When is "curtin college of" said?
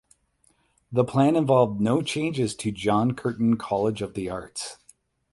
3.11-4.15